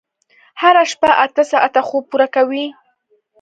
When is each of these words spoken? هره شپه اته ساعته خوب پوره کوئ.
هره 0.61 0.83
شپه 0.91 1.11
اته 1.25 1.43
ساعته 1.51 1.81
خوب 1.87 2.03
پوره 2.09 2.27
کوئ. 2.35 2.65